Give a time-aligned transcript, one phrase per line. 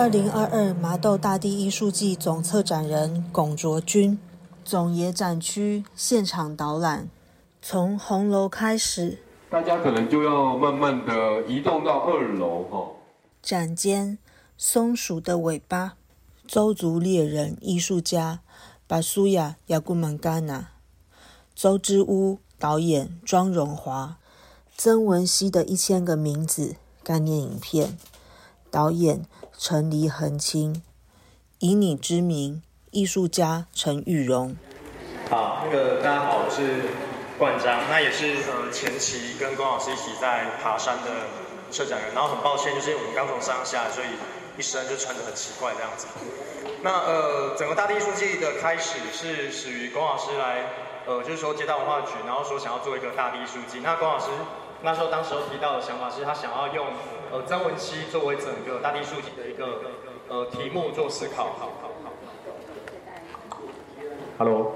[0.00, 4.18] 二零二二麻豆大地艺术季总策展人龚卓君，
[4.64, 7.10] 总野展区现场导览，
[7.60, 9.18] 从红楼开始，
[9.50, 12.92] 大家可能就要慢慢的移动到二楼哈。
[13.42, 14.16] 展间
[14.56, 15.96] 松鼠的尾巴，
[16.46, 18.40] 周族猎人艺术家。
[18.86, 20.70] 巴苏亚亚古曼甘纳，
[21.54, 24.16] 周之屋导演庄荣华，
[24.74, 26.76] 曾文熙的一千个名字。
[27.04, 27.98] 概念影片，
[28.70, 29.26] 导演。
[29.62, 30.82] 陈黎恒清，
[31.58, 34.56] 以你之名，艺术家陈玉荣。
[35.28, 36.88] 好，那个大家好，我是
[37.38, 41.28] 冠章，那也是呃前期跟龚老师一起在爬山的
[41.70, 42.14] 策展人。
[42.14, 44.06] 然后很抱歉，就是我们刚从山上下来，所以
[44.56, 46.06] 一身就穿得很奇怪这样子。
[46.80, 50.72] 那呃，整个大地艺术季的开始是始于龚老师来，
[51.04, 53.80] 呃，就是说接到文化局，然后说想要做一个大地艺术季。
[53.80, 54.30] 那龚老师。
[54.82, 56.86] 那时候，当时候提到的想法是他想要用
[57.30, 59.80] 呃曾文熙作为整个大地书籍的一个
[60.28, 61.44] 呃题目做思考。
[61.58, 62.12] 好好好。
[64.38, 64.72] Hello。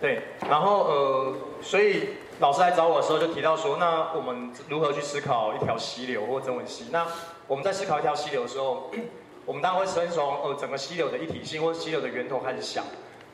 [0.00, 6.86] 对，然后呃，所以老师来找我的时候就提到说，那我们如何去思考一条溪流或曾文熙？
[6.90, 7.06] 那
[7.46, 8.90] 我们在思考一条溪流的时候，
[9.44, 12.84] 我们当然会先从呃整个溪流的一体性或溪流的源头开始想。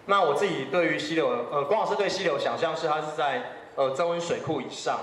[0.06, 3.42] 那我自己对于溪流，呃，光老师对溪流想象是它是在
[3.76, 4.98] 呃曾文水库以上。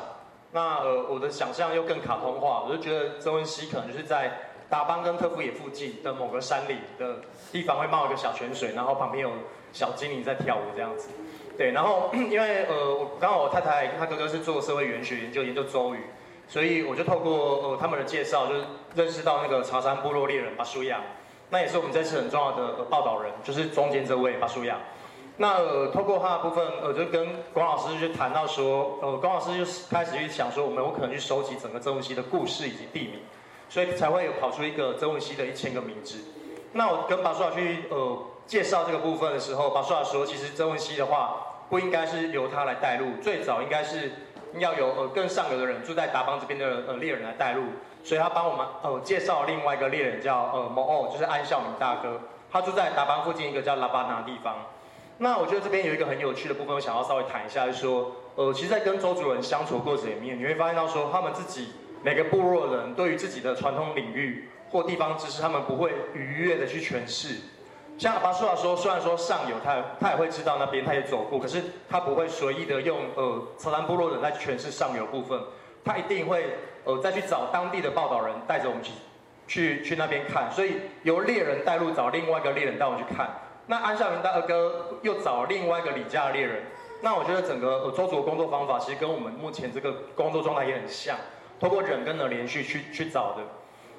[0.54, 4.32] 那呃，我的想象又更卡通化，我就觉得曾文熙可能就是在
[4.70, 7.18] 达邦跟特富野附近的某个山里的
[7.52, 9.32] 地方会冒一个小泉水，然后旁边有
[9.72, 11.10] 小精灵在跳舞这样子。
[11.58, 16.00] 对，然后因为呃，我刚好我太太她哥哥是做社会语言学研究，研究周语，
[16.48, 18.64] 所以我就透过呃他们的介绍，就是
[18.96, 21.02] 认识到那个茶山部落猎人巴舒亚，
[21.50, 24.78] 那也是我们这次很重要的报道人，就是中间这位巴舒亚。
[25.38, 33.20] 那呃，透过他的部分，呃，就跟龚老师就谈到说，呃，龚老师就开始去想说，我们有可能去收集整个曾文熙的故事以及地名，
[33.68, 36.20] 所以才会有跑出一个曾文熙的一千个名字。
[36.72, 41.36] 那我跟巴舒亚去呃介绍这个部分的时候，巴舒亚说，其实曾文熙的话
[41.68, 44.12] 不应该是由他来带路，最早应该是
[44.60, 47.64] 要有呃更上游的人住在达邦这边的呃猎人来带路，
[48.04, 52.22] 所以他帮我们呃介绍另外一个猎人叫呃某奥，就是安孝明大哥，
[52.52, 54.56] 他住在达邦附近一个叫拉巴纳的地方。
[55.24, 61.70] 那我觉得这边有一个很有趣的部分，我想要稍微谈一下，就是说，呃，其实，在跟周主任相处的过程里面，你会发现到说，他们自己
[62.04, 67.38] 每个部落的人对于自己的传统领域或地方知识，他们不会愉悦的去诠释。
[67.98, 75.40] 像阿巴苏拉说，虽然说上游他他也会知道那边，他也走过，可是他不会随意的用呃草兰部落人来诠释上游部分，
[75.86, 78.92] 他一定会呃再去找当地的报道人带着我们去
[79.48, 80.74] 去去那边看，所以
[81.04, 83.30] 由猎人带路找另外一个猎人带我们去看。
[83.68, 86.64] 那安孝明大哥又找另外一个李家的猎人，
[87.02, 91.18] 那我觉得整个呃周主的工作方法其实跟我们目前这个工作状态也很像，
[91.60, 93.44] 通过人跟的连续去去找的。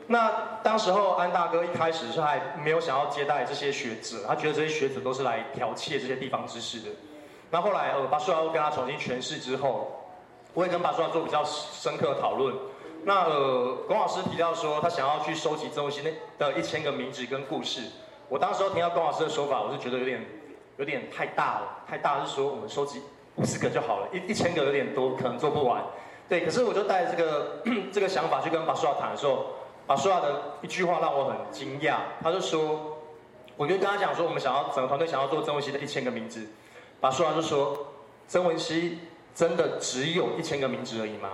[0.07, 0.31] 那
[0.63, 6.91] 当时候安大哥一开始是还没有想要接待这些学者，他觉得这些学者都是来剽窃这些地方知识的。
[7.51, 10.05] 那后来呃，巴舒亚跟他重新诠释之后，
[10.53, 12.55] 我也跟巴舒亚做比较深刻的讨论。
[13.05, 16.03] 那呃，龚老师提到说他想要去收集周西
[16.39, 17.81] 那的一千个名字跟故事。
[18.29, 20.25] 我当时候听到龚老师的说法，我是觉得有点
[20.79, 23.03] 有点太大了，太大是说我们收集
[23.37, 25.83] 五十个就好了，一一千个有点多，可能做不完。
[26.29, 27.63] 对，可是我就带这个
[27.93, 29.47] 这个想法去跟巴舒亚谈的时候，
[29.87, 32.97] 巴舒亚的一句话让我很惊讶，他就说，
[33.57, 36.47] 我就跟他讲说，我们想要整个团队想要做曾文熙的一千个名字，
[37.01, 37.77] 巴舒亚就说，
[38.27, 39.01] 曾文熙
[39.35, 41.29] 真的只有一千个名字而已吗？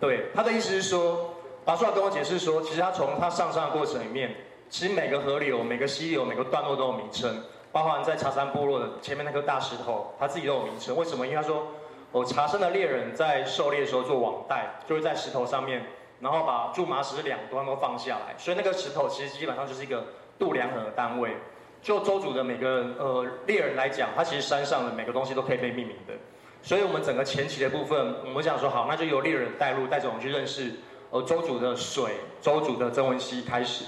[0.00, 1.30] 对，他的意思是说，
[1.64, 4.34] 巴舒亚跟我解释说，其实他从他上山的过程里面。
[4.72, 7.30] 其实每个河流、每个溪流、每个段落都有名称，
[7.70, 10.96] 包含在茶山部落的前面那颗大石头，它自己都有名称。
[10.96, 11.26] 为什么？
[11.26, 11.66] 因为他说，
[12.12, 15.84] 哦，茶山的猎人在狩猎的时候做网袋，就会在石头上面，
[16.20, 20.06] 然后把苎麻石两端都放下来，所以那个石头其实基本上就是一个
[20.38, 21.36] 度量衡的单位。
[21.82, 26.14] 就周主的每个呃猎人来讲，他其实山上的每个东西都可以被命名的。
[26.62, 30.72] 所以我们整个前期的部分，我们想说好，那就由猎人带路，带着我们去认识
[31.10, 33.84] 呃周主的水、周主的曾文熙开始。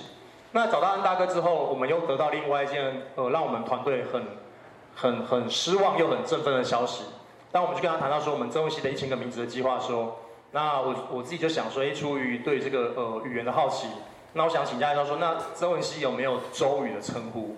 [0.57, 4.25] 那找到安大哥之后，我们又得到另外一件呃，让我们团队很、
[4.95, 7.03] 很、很失望又很振奋的消息。
[7.51, 10.17] 当我们去跟他谈到说我们曾文熙的一千个名字的计划，说，
[10.53, 13.89] 那我我自己就想说，哎，出于对这个呃语言的好奇，
[14.33, 17.57] 那我想请教一下说，那曾文熙有没有周语的称呼？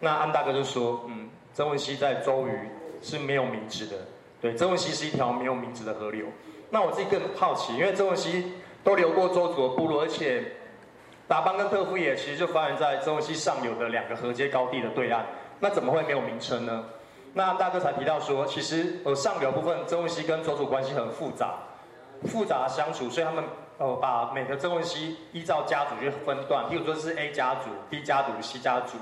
[0.00, 2.68] 那安大哥就说，嗯，曾文熙在周语
[3.00, 3.96] 是没有名字的，
[4.40, 6.26] 对，曾文熙是一条没有名字的河流。
[6.68, 10.42] 那我自己更好奇，因为曾文熙都流过周族的部落，而且。
[11.26, 15.24] 达邦跟特富野其实就发源在曾文溪上游的两个河阶高地的对岸，
[15.60, 16.84] 那怎么会没有名称呢？
[17.32, 21.54] 那大哥才提到说，其实呃上游部分曾文溪跟周族关系很复杂，
[22.28, 23.42] 复杂相处，所以他们
[23.78, 28.98] 呃把每个曾文溪依照家族去分段，譬如说是 A 家族、B 家族、C 家族。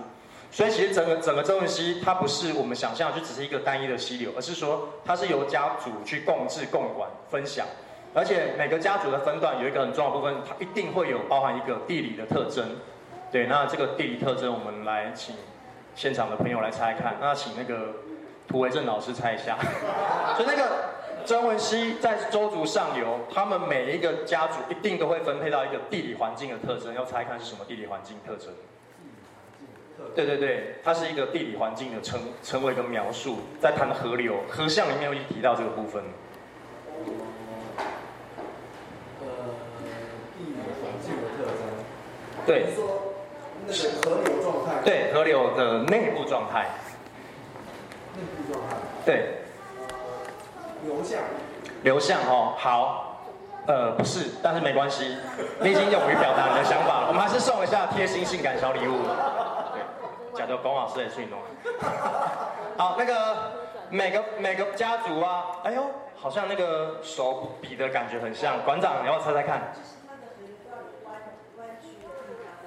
[0.50, 7.66] 所以其实整个整个曾文溪它不是我们想象就只是一个单一的溪流，而是说它是由家族去共治、共管、分享，
[8.14, 12.76] 而且每个家族的分段有一个很重要的部分，它一定会有包含一个地理的特征。
[13.30, 15.34] 对，那这个地理特征我们来请
[15.94, 17.94] 现场的朋友来猜看，那请那个
[18.46, 19.56] 涂维正老师猜一下。
[20.38, 20.90] 就那个
[21.24, 28.52] 曾文溪在周族上游，他们每一个家族一定都会分配到一个地理环境的特征，要猜看是什么地理环境特征？
[30.14, 36.02] 对对对，它是一个地理环境的称称为一个描述，在谈河流河象里面会提到这个部分。
[39.20, 39.26] 呃，
[40.36, 41.62] 地理环境的特征。
[42.46, 42.74] 对。
[42.74, 42.84] 说
[43.66, 44.82] 那个河流状态。
[44.84, 46.66] 对，河流的内部状态。
[48.14, 48.76] 内部状态。
[49.04, 49.38] 对。
[49.88, 49.94] 呃，
[50.84, 51.20] 流向。
[51.82, 53.08] 流向哦，好。
[53.64, 55.16] 呃，不是，但是没关系，
[55.60, 57.06] 你已经勇于表达你的想法了。
[57.08, 58.98] 我们还是送一下贴心性感小礼物。
[60.34, 61.38] 假的龚老师也是弄。
[62.76, 63.52] 好，那个
[63.88, 65.84] 每个每个家族啊，哎呦，
[66.16, 68.60] 好像那个手比的感觉很像。
[68.64, 69.72] 馆长，你要猜猜看。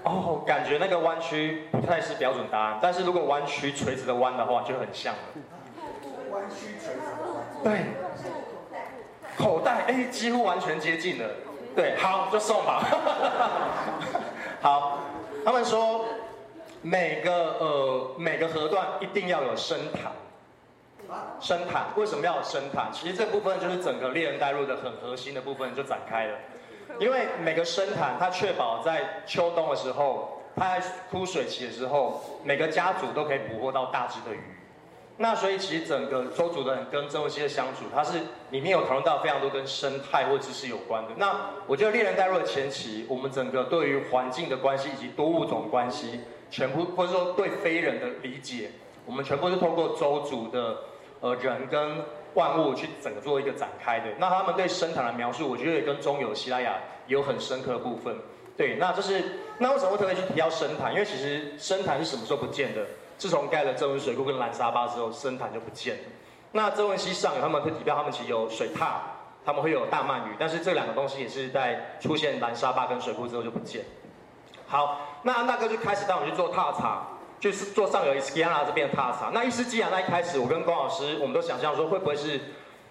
[0.05, 5.21] 哦，感觉那个弯曲不太是标准答案，但是如果弯曲垂直的弯的话，就很像了。
[6.31, 7.43] 弯曲垂直的弯。
[7.63, 7.85] 对。
[9.37, 11.29] 口袋，哎，几乎完全接近了。
[11.75, 12.81] 对，好，就送吧。
[14.61, 14.99] 好，
[15.43, 16.05] 他们说。
[16.87, 20.11] 每个呃每个河段一定要有深潭，
[21.39, 22.91] 深潭为什么要有深潭？
[22.93, 26.37] 其实这部分就是整个猎人带入的很核心的部分就展开了，
[26.99, 34.39] 因为每个深潭它确保在秋冬的时候，它在枯水期的时候，每个家族都可以捕获到大只的鱼。
[35.17, 38.19] 那所以其实整个周族的人跟曾文溪的相处，它是
[38.49, 41.11] 里面有讨论到非常多跟生态或知识有关的。
[41.15, 41.33] 那
[41.67, 46.19] 我觉得猎人带入的前期，我们整个对于环境的关系以及多物种关系。
[46.51, 48.69] 全部或者说对非人的理解，
[49.05, 50.77] 我们全部是通过周主的
[51.19, 51.97] 呃人跟
[52.35, 54.05] 万物去整个做一个展开的。
[54.19, 56.75] 那他们对生产的描述，我觉得也跟中游希腊雅
[57.07, 58.15] 有很深刻的部分。
[58.55, 60.93] 对，那就是那为什么会特别去提到生坛？
[60.93, 62.85] 因为其实生坛是什么时候不见的？
[63.17, 66.03] 自从盖了增温水库跟蓝沙坝之后，生坛就不见了。
[66.51, 68.93] 那增温溪上游他们会提到，他们其实有水獭，
[69.45, 73.83] 他们会有大鳗鱼，但是这两个东西也是在出现蓝沙坝跟水库之后就不见。
[74.67, 77.07] 好，那安大哥就开始带我去做踏查，
[77.45, 79.29] 就是做上游伊斯基亚纳这边的踏查。
[79.31, 82.39] 那伊斯基亚那一开始，我跟龚老师，我们都想象说会不会是，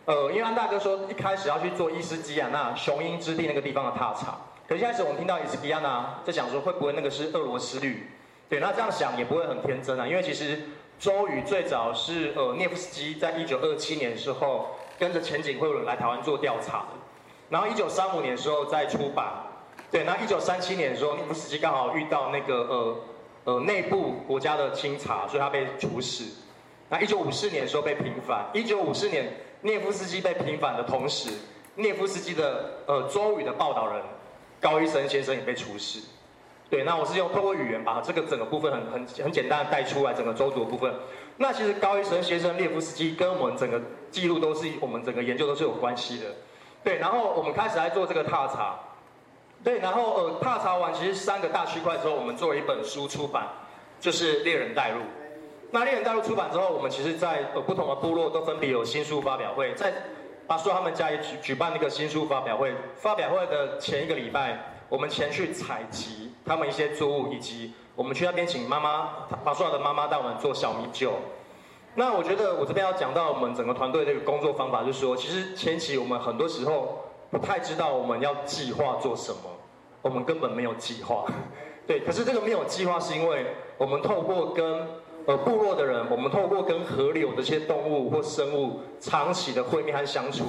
[0.04, 4.38] 呃，因为安大哥说一开始要去做伊斯基亚那雄鹰之地那个地方的踏查。
[4.68, 8.08] 可一开始我们听到伊斯基亚纳，在想说会不会那个是俄罗斯绿？
[8.48, 10.60] 对，那这样想也不会很天真啊，因为其实
[11.00, 14.68] 周瑜最早是呃涅夫斯基在一九二七年的时候
[15.00, 16.84] 跟着前景会有人来台湾做调查，
[17.48, 19.32] 然后一九三五年的时候再出版。
[19.90, 22.96] 对，那一九三七年的时候，涅夫斯基刚好遇到那个呃
[23.44, 26.24] 呃内部国家的清查，所以他被处死。
[26.88, 28.46] 那一九五四年的时候被平反。
[28.52, 29.32] 一九五四年
[29.62, 31.30] 涅夫斯基被平反的同时，
[31.74, 34.02] 涅夫斯基的呃周语的报道人
[34.60, 36.00] 高一生先生也被处死。
[36.70, 40.92] 对，那我是用透过语言把这个整个部分很很很简单的带出来，整个周族的部分。
[41.36, 46.26] 那其实高一生先生、涅夫斯基跟我们整个记录都是我们整个研究都是有关系的。
[46.82, 48.78] 对，然后我们开始来做这个踏查。
[49.64, 53.48] 对，然后呃，踏查完其实三个大区块之后，我们做了一本书出版，
[53.98, 55.00] 就是《猎人带路》。
[55.70, 59.90] 那《猎人带路》出版之后，我们其实，在呃不同的部落都分别有新书发表会，在
[60.46, 62.74] 巴苏他们家也举举办那个新书发表会。
[62.96, 64.58] 发表会的前一个礼拜，
[64.90, 69.08] 我们前去采集他们一些作物，以及我们去那边请妈妈
[69.46, 71.14] 巴苏的妈妈带我们做小米酒。
[71.94, 77.00] 那我觉得我这边要讲到我们整个团队的一个工作方法，就是说，其实前期我们很多时候。
[77.30, 79.50] 不太知道我们要计划做什么，
[80.04, 81.24] 我们根本没有计划，
[81.88, 82.00] 对。
[82.00, 83.46] 可是这个没有计划，是因为
[83.78, 84.86] 我们透过跟
[85.24, 90.44] 呃部落的人，我们透过跟河流的这些动物或生物长期的会面和相处，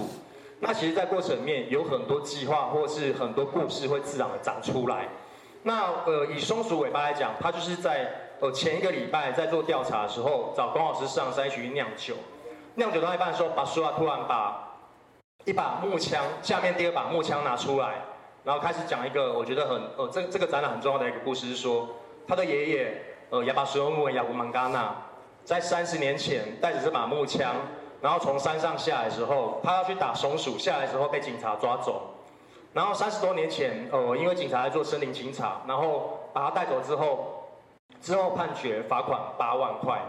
[0.59, 5.07] 那其实，在过程里面有很多计划或是很多故事会自然的长出来。
[5.63, 12.13] 那呃，以松鼠尾巴来讲，它就是在呃前一个礼拜在做调查的时候，找龚老师上山去酿酒，
[12.75, 14.63] 酿酒到一半的时候，把苏亚突然把。
[15.43, 18.01] 一把木枪，下面第二把木枪拿出来，
[18.45, 21.89] 然后开始讲一个我觉得很呃这这个展览很重要的一个故事，是说
[22.27, 24.95] 他的爷爷呃亚巴什欧姆亚古曼嘎纳，
[25.43, 27.55] 在三十年前带着这把木枪，
[28.01, 32.03] 然后从山上下来之后，他要去打松鼠，下来之后被警察抓走，
[32.71, 37.47] 然后三十多年前呃因为警察在做森林清查，然后把他带走之后，
[37.99, 39.99] 之后判决罚款八万块，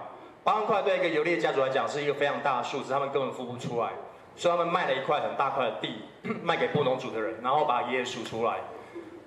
[0.45, 3.93] 八万块对一个游猎家族来讲是一个非常大的数字，他们根本付不出来。
[4.37, 6.03] 所以他们卖了一块很大块的地
[6.43, 8.59] 卖给布农族的人，然后把爷爷赎出来。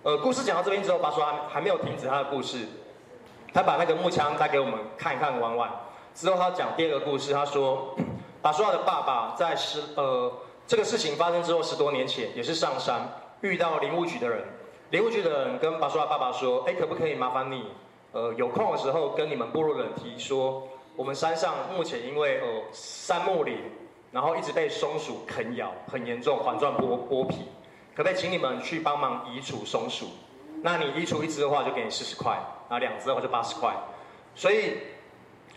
[0.04, 2.66] 呃，故事讲到这边之后，巴说还还没有停止他的故事，
[3.54, 5.70] 他把那个木枪带给我们看一看玩玩。
[6.16, 7.96] 之后他讲第二个故事，他说，
[8.42, 10.32] 巴说的爸爸在十呃
[10.66, 13.02] 这个事情发生之后十多年前，也是上山
[13.42, 14.44] 遇到林务局的人，
[14.92, 17.66] 林务局的人跟巴说的爸爸说，哎，可不可以麻烦你，
[18.12, 23.58] 呃，有空的时候跟你们部落的人提说，我们山上目前因为呃杉木林，
[24.12, 27.38] 然后一直被松鼠啃咬，很严重，环状剥剥皮。
[27.96, 30.08] 可不可以请你们去帮忙移除松鼠？
[30.62, 32.34] 那你移除一只的话，就给你四十块；
[32.70, 33.74] 然后两只的话就八十块。
[34.36, 34.78] 所以，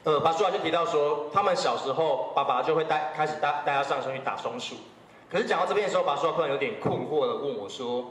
[0.05, 4.75] 呃，巴苏拉就提到说，他们小时候爸爸就会带开始带带他上山去打松鼠。
[5.31, 8.11] 可是讲到这边的时候，巴苏拉突然有点困惑的问我说，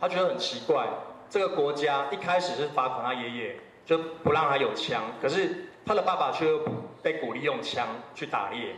[0.00, 0.86] 他觉得很奇怪，
[1.28, 6.60] 这个国家一开始是罚款他爷爷，就不让他有枪，可是他的爸爸却又
[7.02, 8.76] 被鼓励用枪去打猎。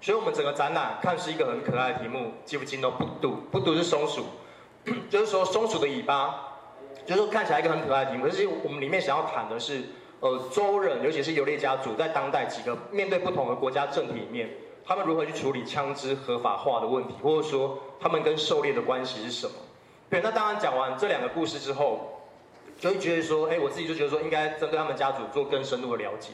[0.00, 4.24] 所以我们整个展览看是一个很可爱的题目，记不记都不读不读是松鼠，
[5.10, 6.34] 就是说松鼠的尾巴，
[7.04, 8.24] 就是说看起来一个很可爱的题目。
[8.24, 9.82] 可是我们里面想要谈的是，
[10.20, 14.48] 呃，周人尤其是游猎家族在当代几个面对不同的国家政体里面，
[14.84, 19.52] 他们如何去处理枪支合法化的问题，或者说他们跟狩猎的关系是什么？
[20.08, 22.22] 对，那当然讲完这两个故事之后，
[22.78, 26.30] 就会觉得说，哎，我自己就觉得说应该针对他们家族做更深入的了解。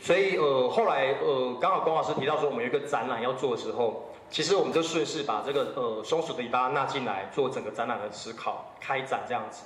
[0.00, 9.64] 所以呃，后来呃，刚好龚老师提到说我们有一个展览要做的时候，其实我们就顺势把这个呃松鼠的尾巴纳进来做整个展览的思考开展这样子。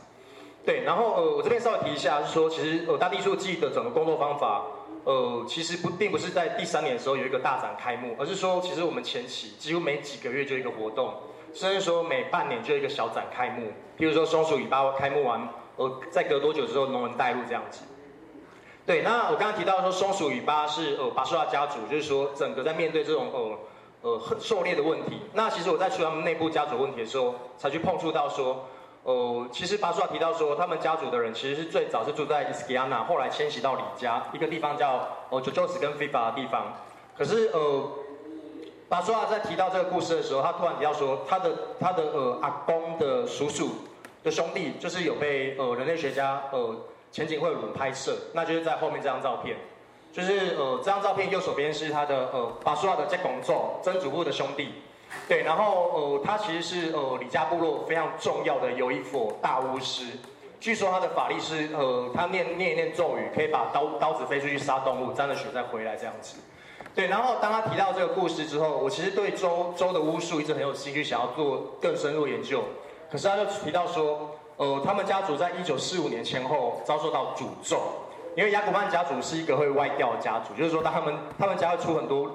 [0.65, 4.63] 对，然后呃，我这边稍微提一下，是说其实呃大地树记的整个工作方法，
[5.05, 11.13] 呃，其实不并不是在第三年的时候有一个大展开幕，而是说其实我们前期几乎每几个月就一个活动，
[11.53, 13.67] 甚至说每半年就一个小展开幕，
[13.99, 17.83] 譬如说松鼠尾巴开幕完，呃，再隔多久之后农人带路这样子。
[18.85, 23.59] 对，那我刚刚提到说松鼠与巴是呃巴苏拉家族，就是说整个在面对这种呃
[24.03, 25.21] 呃狩猎的问题。
[25.35, 28.67] 那其实我在说他们内部家族问题的时候，才去碰触到说，
[29.05, 36.73] 呃，其实巴苏拉提到说，他们家族的人其实是最早是住在伊斯基亚纳，后来迁徙到里加一个地方叫哦九九斯跟菲法的地方。
[37.17, 37.89] 可是呃，
[38.89, 43.71] 巴苏拉在提到这个故事的时候，他突然提到说，他的他的呃阿公的叔叔
[44.25, 46.77] 的兄弟，就是有被呃人类学家呃。
[47.13, 49.55] 前景会有人拍摄，那就是在后面这张照片，
[50.13, 54.71] 就是呃这张照片右手边是他的呃巴苏亚的杰贡咒曾祖父的兄弟，
[55.29, 60.07] 对，然后呃他其实是呃李家部落非常重要的有一佛大巫师，
[60.59, 66.39] 据说他的法力是呃他念念一念咒语可以把刀刀子飞出去杀动物，沾了血再回来这样子，
[66.95, 72.65] 对，然后当他提到这个故事之后，我其实对周周的巫术一直很有兴趣，想要做更深入研究，
[73.11, 74.31] 可是他就提到说。
[74.63, 77.81] 呃，他们家族在一九四五年前后遭受到诅咒，
[78.37, 82.31] 因为雅古曼家族是一个会歪掉的家族，就是说他们他们家会出很多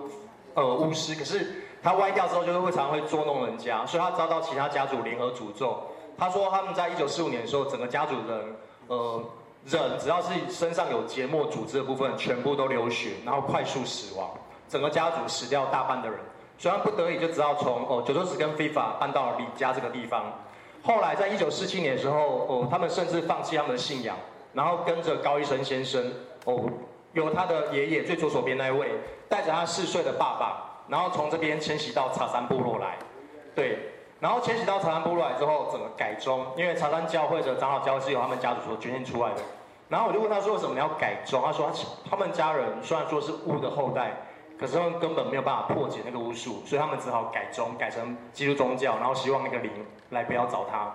[0.53, 5.81] 呃巫师，可是他歪掉之后就是会常常会捉弄人家，所以他遭到其他家族联合诅咒。
[6.17, 8.55] 他说他们在一九四五年的时候，整个家族人
[8.87, 9.23] 呃
[9.63, 14.31] 人只要是身上有结膜组织的部分，全部都流血，然后快速死亡，
[14.67, 16.19] 整个家族死掉大半的人，
[16.57, 20.25] 所以他不得已就只好从哦九州市跟非法搬到李家这个地方。
[20.83, 24.15] 后来，在一九四七年的时候，哦，他们甚至放弃他们的信仰，
[24.53, 26.13] 然后跟着高医生先生，
[26.45, 26.63] 哦，
[27.13, 28.91] 由他的爷爷最左手边那位，
[29.27, 32.97] 带着他四岁的爸爸，然后从这边迁徙到茶山部落来，
[33.53, 33.79] 对，
[34.21, 39.41] 然后迁徙到茶山部落来之后，整个改装，因为茶山教会的长老教是由他们家族所捐献出来的，
[39.89, 41.43] 然后我就问他说，为什么要改装？
[41.43, 44.15] 他说，他他们家人虽然说是巫的后代。
[44.59, 49.71] 可是他们根本没有办法破解那个巫术，所以他们只好改宗改成基督宗教，然后希望那个灵
[50.09, 50.91] 来不要找他。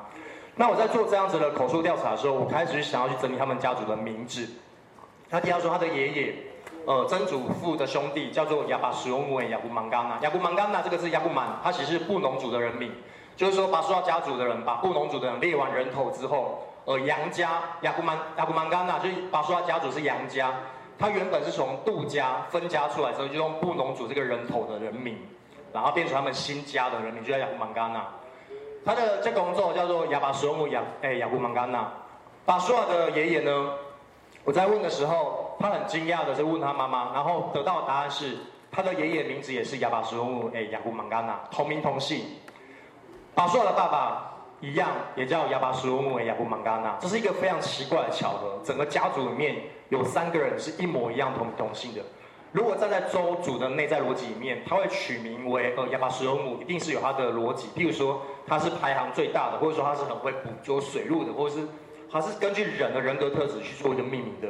[0.56, 4.48] 那我在做这样子的口述调查的时候，我开始想要去整理他们家族的名字。
[5.30, 6.34] 他提到说他的爷爷，
[6.86, 10.18] 呃，曾祖父的兄弟叫做亚巴什翁维亚布芒冈纳。
[10.22, 12.92] 亚布芒冈纳这个是亚布曼，他其实是布农族的人名，
[13.36, 20.52] 就是说巴苏拉家族的人把布农族的人列完人头之后，呃，杨家亚布曼亚布芒冈纳就是巴苏拉家族是杨家。
[20.98, 25.18] 他原本是从杜家分家出来之后，就用布农族这个人头的人名，
[25.72, 28.06] 然后变成他们新家的人名，就叫雅布芒甘纳。
[28.84, 31.92] 他的这工作叫做亚巴索姆亚，哎，雅布芒甘纳。
[32.44, 33.72] 巴苏尔的爷爷呢？
[34.44, 38.36] 我在问的时候，他很惊讶的是问他妈妈，然后得到的答案是，
[38.70, 42.24] 他的爷爷名字也是亚巴索姆，哎，雅布芒甘纳，同名同姓。
[43.34, 44.28] 巴苏尔的爸爸。
[44.64, 48.60] 一样也叫亚巴苏姆维亚布芒嘎纳，这是一个非常奇怪的巧合。
[48.62, 49.56] 整个家族里面
[49.92, 52.00] 有三个人是一模一样同同姓的。
[52.50, 57.68] 如果站在周主的内在逻辑里面，他会取名为呃亚巴苏姆，一定是有他的逻辑。
[57.76, 61.68] 譬如说他是排行最大的，或者说他是很会捕捉水路的，或者是
[62.10, 64.48] 他是根据人的人格特质去做一个命名的。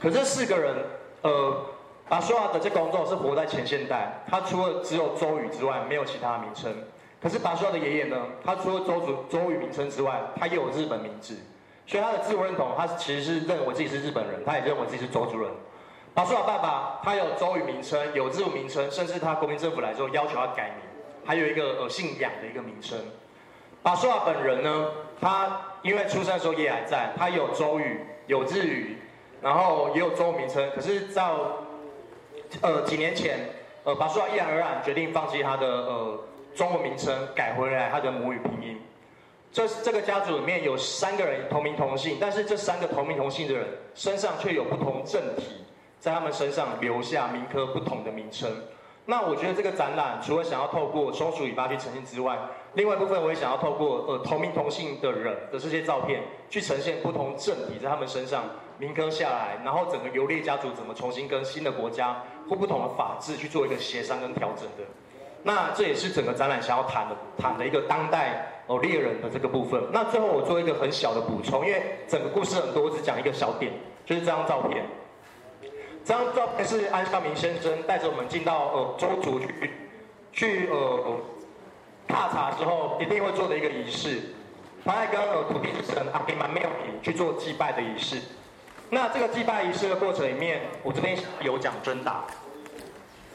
[0.00, 0.74] 可这四个人，
[1.22, 1.66] 呃，
[2.08, 6.74] 巴苏亚的这工作是活在前现代，他除了只有周瑜之外，没有其他名称。
[7.22, 11.36] 可是巴苏亚的爷爷呢，他除了周族周瑜名称之外，他也有日本名字，
[11.90, 15.50] 所以他的自我认同，他其实是认为自己是日本人，他也认为自己是周族人。
[16.14, 20.76] 巴苏亚爸爸他有周语名称，有日文名称，甚至他国民政府来之后要求他改名，
[21.24, 22.96] 还有一个呃姓杨的一个名称。
[23.82, 24.86] 巴苏亚本人呢，
[25.20, 28.98] 他因为出生的时候也还在，他有周语，有日语，
[29.42, 30.70] 然后也有中文名称。
[30.72, 31.64] 可是到
[32.60, 33.48] 呃几年前，
[33.82, 36.20] 呃巴苏亚毅然而然决定放弃他的呃
[36.54, 38.59] 中文名称，改回来他的母语拼。
[39.52, 45.64] 这这个家族里面有三个人同名同姓，但是这三个同名同姓的人身上却有不同政体，
[45.98, 48.48] 在他们身上留下民科不同的名称。
[49.06, 52.38] 那我觉得这个展览除了想要透过松鼠尾巴去呈现之外，
[52.74, 58.44] 另外一部分我也想要透过呃同名同姓的人的这些照片，去呈现不同政体在他们身上
[58.78, 64.84] 民科下来，然后整个游猎家族怎么重新跟新的国家或不同的法制去做一个协商跟调整的。
[65.42, 69.82] 那这也是整个展览想要谈的谈的一个当代哦猎人的这个部分。
[69.92, 73.72] 那最后我做一个很小的补充，因为整个故事很多，我只讲一个小点，
[74.06, 74.84] 就是这张照片。
[76.04, 79.70] 这张照片是安孝明先生带着我们进到呃周族去
[80.32, 81.16] 去呃
[82.06, 84.20] 踏查之后一定会做的一个仪式，
[84.84, 88.22] 他在跟呃土地之神阿基曼庙里去做祭拜的仪式。
[88.88, 92.24] 那这个祭拜仪式的过程里面，我这边有讲真答。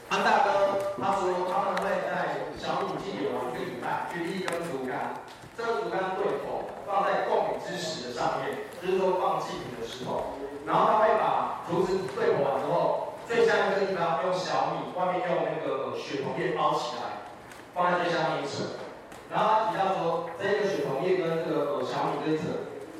[0.08, 5.18] 安大哥他说他们会在小米祭典完一个礼拜去一根竹竿，
[5.56, 10.38] 这个竹竿对口放在供米之石的上面，就是说放祭品的时候。
[10.64, 17.26] 然后他会把竹子对口完之后，最下面这个地方用小米，外面用那个雪桐叶包起来，
[17.74, 18.78] 放在最下面一层。
[19.30, 22.46] 然后他提到说，这个雪桐叶跟这个小米这一层，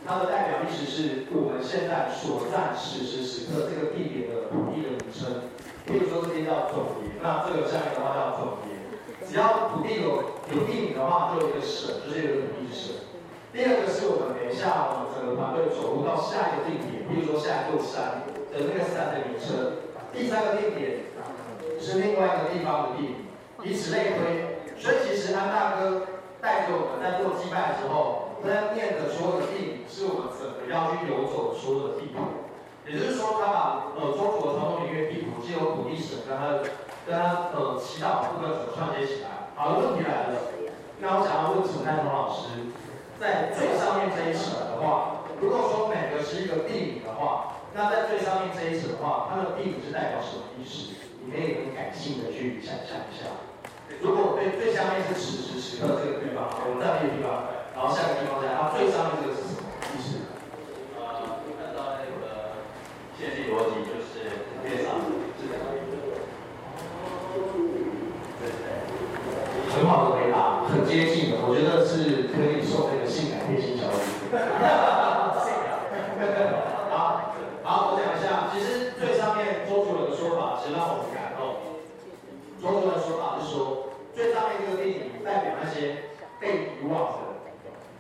[0.05, 5.55] 它的代表意思是我们现在所在此时此刻这个地点的土地的名称。
[5.87, 8.75] 比如说这边叫总爷，那这个下面的话叫总爷。
[9.23, 13.07] 只要土地有有地名的话，就有一个省，就是有一个土地省。
[13.53, 17.07] 第二个是我们等一下我们整个团队走入到下一个定点。
[17.07, 19.79] 比如说下一座山的那个山的名称，
[20.13, 21.07] 第三个定点
[21.79, 23.31] 是另外一个地方的地名，
[23.63, 24.75] 以此类推。
[24.77, 26.03] 所以其实安大哥
[26.43, 32.46] 带着我们在做祭拜的时候，他念的所有的地名是我们整个要去游走所有的地图。
[32.87, 36.63] 也就是说，他把呃中国传统音乐地图，借由土地神跟他
[37.05, 39.51] 跟他呃祈祷部分所串接起来。
[39.57, 40.55] 好，问题来了，
[41.01, 42.71] 那我想要问陈泰峰老师，
[43.19, 45.27] 在最上面这一层的话。
[45.41, 50.95] 如果说每个是一个地名的话，那在最上面这一层的话，它的地名是代表什么意思？
[51.21, 53.29] 你可以很感性的去想象一下。
[54.01, 60.25] 如果最最下面是此时此刻这个地方，我们在这个地方，然后下个地方在，它最上面这个是什么意思？
[60.97, 61.05] 呃，
[61.61, 62.65] 按照那个
[63.19, 64.29] 线性逻辑，就是
[64.63, 65.01] 列上
[65.41, 65.73] 这两个。
[69.73, 74.37] 很好的回答，很接近的，我觉得是可以送那个性感贴心小礼物。
[76.93, 78.53] 好，好，我讲一下。
[78.53, 81.81] 其实最上面周主任的说法，其实让我们感动。
[82.61, 87.41] 周主任的说法是说，最上面这个地名代表那些被遗忘的、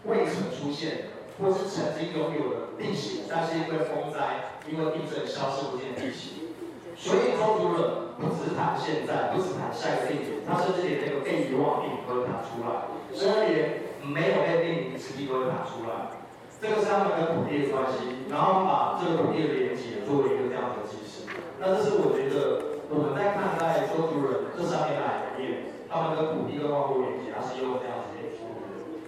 [0.05, 6.49] 未曾出现的，或是曾经拥有的地形，但是因为风灾、因为地震消失不见的地形。
[6.96, 16.16] 所以周主任不只谈现在，不只谈下一个地点，他甚至连那个被遗忘地都会谈出来，甚至连没有被定名的地都会谈出来。
[16.57, 21.29] 这个是他们跟土地的关系，然后把这个土地的连接作为一个这样的基石。
[21.61, 28.57] 那这是我觉得我们在看待周族人这上面来面，他们跟土地跟万物连接，它是用这样子的思路。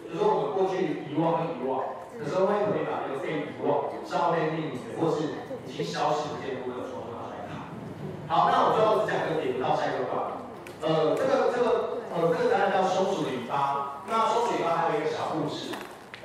[0.04, 7.70] 就是说我们过去遗忘跟遗忘，有时候会可以把这个被遗忘、上面命名，或是已经消失不见的部分从拿来看。
[8.26, 10.42] 好，那我最后只讲一个点，到下一个段。
[10.82, 14.02] 呃，这个这个呃，这个答案叫松鼠尾巴。
[14.08, 15.74] 那松鼠尾巴还有一个小故事。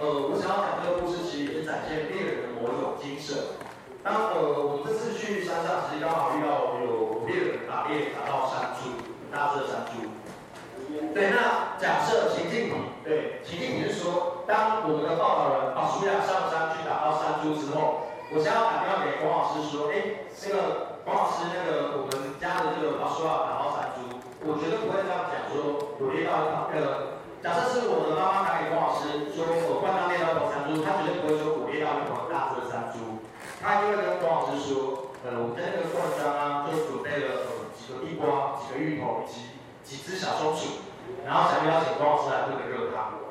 [0.01, 3.61] 呃，我想要讲这个故事，其实也是展现猎人的某一种精神。
[4.01, 8.97] 当呃，我们这次去山上，其实刚好遇到有猎人打猎打到山猪，
[9.31, 10.09] 大只的山猪。
[11.13, 24.07] 对，那假设情境题，对，情境题是说，当我们的报道人把鼠亚上山去打到山猪之后，我想要打电话给黄老师说，哎，那个黄老师，那个我们家的这个把鼠亚打到山猪，
[24.47, 27.13] 我绝对不会这样讲，说我猎到那个。
[27.43, 33.19] 假设是我的妈妈打给黄老师说，我灌到猎到一头山猪，他绝对不会说我猎到一头大只的山猪，
[33.59, 37.43] 他一定会跟黄老师说，呃，我们在那个罐装啊，就准备了
[37.75, 40.87] 几个地瓜、几个芋头以及几只小松鼠，
[41.27, 43.22] 然后想邀请黄老师来喝个热汤。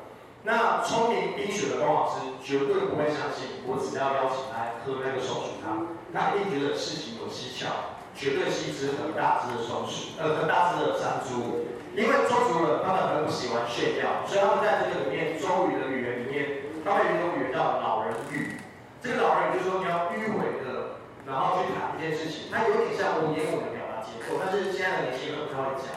[0.43, 11.63] 那聪明冰雪的郭老师绝对不会相信，我只要邀请来喝那个松鼠汤，他一定觉得事情有蹊跷，绝对是一只很大只的松鼠，呃，很大只的山猪。
[11.95, 18.59] 因为周族人他们很不喜欢炫耀，所以他们在这个里面周语的语言里面，他们有一种语言叫老人语。
[18.99, 25.87] 这个老人语就说你要迂回的，然后去谈一件事情，它有点像文言文的表达结构，但是现在的年轻人不太会讲，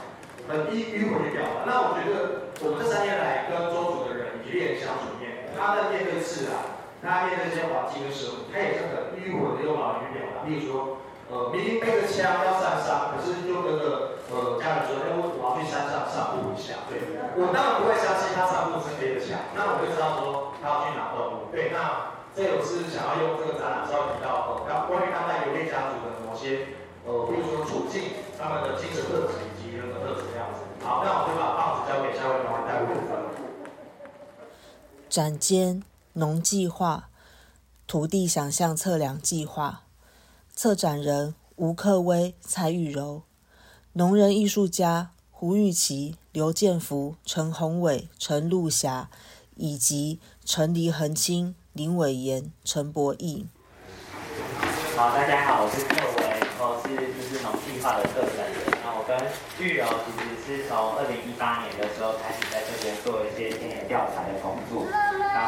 [0.46, 1.66] 很迂迂回的表达。
[1.66, 6.78] 那我觉得我们这三年来跟周族的人以及猎人相处里面，他在面对自然。
[7.02, 10.42] 他面对这些环境的时候，他也是很迂回的用老语表达。
[10.48, 10.98] 例如说，
[11.30, 16.82] 呃，明明背着枪要上山，可是又跟着呃家人说，哎，我我要去山上散步一下。
[16.90, 16.98] 对，
[17.38, 21.52] 我当然不会相信他散步是背着枪，那我就知道说他要去拿动物。
[21.52, 26.74] 对，那这有是想要用这个展览稍微提到，呃，关于当代游猎家族的某些，
[27.06, 30.64] 呃，比如说处境、他们的精神特质以及人格特质这样子。
[30.82, 33.25] 好，那我就把棒子交给下位朋友带部分。
[35.16, 35.82] 展间。
[36.12, 37.08] 农计划
[37.86, 39.84] 土地想象测量计划
[40.54, 43.22] 策展人吴克威、蔡玉柔，
[43.94, 49.08] 农人艺术家胡玉琪、刘建福、陈宏伟、陈露霞，
[49.54, 53.46] 以及陈黎恒清、林伟妍、陈博义。
[54.94, 58.56] 好，大家好，我是克威，然后是就是农计划的策展人。
[58.84, 59.16] 那我跟
[59.64, 64.84] 玉柔其实是从二零一八年的时候开始在这边做一些田野调查的工作。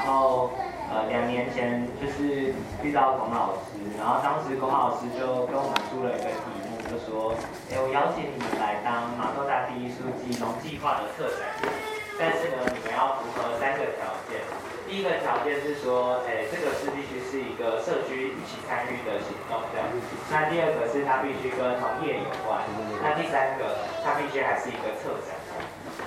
[0.08, 0.48] 然后，
[0.88, 7.36] 呃，两年前就是遇到龚老师，然后当时龚老师就跟我们出了一个题目，就说，
[7.68, 11.68] 哎，我邀请你们来当马豆大第一书记农计划的策展人，
[12.16, 14.40] 但是呢，你们要符合三个条件。
[14.88, 19.84] 第一个条件是说，哎，这个是必须是一个社区一起参与的行动，这样。
[20.32, 22.64] 那第二个是它必须跟农业有关。
[23.04, 25.36] 那第三个，它必须还是一个策展。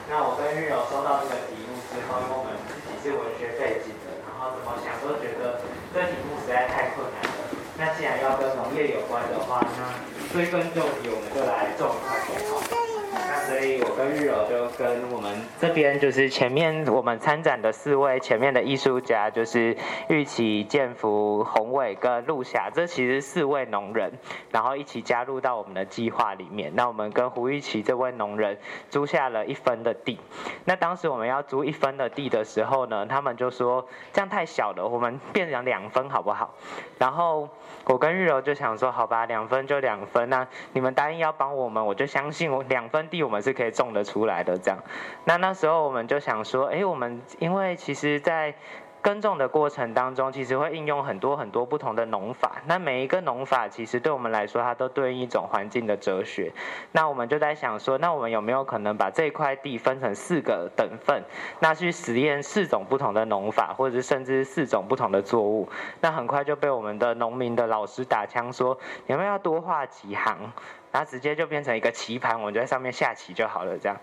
[0.09, 2.80] 那我跟玉柔收到这个题目之后，因为我们。
[3.01, 5.59] 是文学背景的，然后怎么想都觉得
[5.93, 7.49] 这题目实在太困难了。
[7.77, 12.80] 那既然要跟农业有关的话，那追根究底，我们就来种一块田好。
[13.61, 19.77] 所以，我跟玉柔就跟我们这边就是前面我们参展的四位前面的艺术家，就是
[20.09, 24.11] 玉琪、建福、宏伟跟陆霞，这其实四位农人，
[24.49, 26.71] 然后一起加入到我们的计划里面。
[26.73, 28.57] 那我们跟胡玉琪这位农人
[28.89, 30.19] 租下了一分的地。
[30.65, 36.55] 那当时我们要租一分的地的时候呢，他们就说这样太小了，我们变成两分好不好？
[36.97, 37.47] 然后
[37.85, 40.27] 我跟玉柔就想说，好吧，两分就两分。
[40.31, 44.57] 那你们答应要帮我们，我就相信我两分地我们是可以种得出来的。
[44.57, 44.77] 这样，
[45.25, 48.53] 那那时候我们就想说，哎，我们因为其实在。
[49.03, 52.61] 耕种的过程当中，其实会应用很多很多不同的农法。
[52.67, 56.53] 那每一个农法，其实对我们来说，它都对应一种环境的哲学。
[56.91, 61.23] 那我们就在想说，那我们有没有可能把这块地分成四个等份，
[61.59, 65.67] 那去实验四种不同的农法，或者是甚至四种不同的作物？
[65.99, 70.37] 那很快就被我们的农民的老师打枪说，有没有要多画几行？
[70.91, 73.97] 然后直接就变成一个棋盘，我就在上面下棋就好了，这样。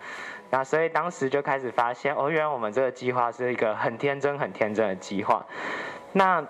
[0.50, 5.44] 然后所以当时就开始发现，哦，原来我们这个计划是一个很天真、很天真的计划。
[6.12, 6.42] 那